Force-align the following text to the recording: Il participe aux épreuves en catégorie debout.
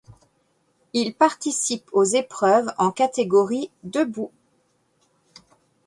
Il 0.93 1.13
participe 1.13 1.87
aux 1.91 2.03
épreuves 2.05 2.73
en 2.79 2.89
catégorie 2.91 3.69
debout. 3.83 4.31